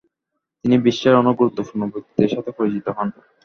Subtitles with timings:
[0.65, 3.07] তিনি বিশ্বের অনেক গুরুত্বপূর্ণ ব্যক্তিত্বের সাথে পরিচিত হন।